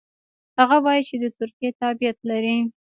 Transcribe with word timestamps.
هغه 0.59 0.77
وايي 0.85 1.01
چې 1.09 1.15
د 1.23 1.25
ترکیې 1.39 1.69
تابعیت 1.81 2.17
لري. 2.29 2.57